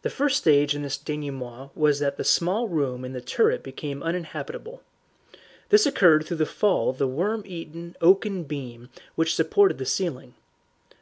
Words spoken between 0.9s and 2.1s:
denouement was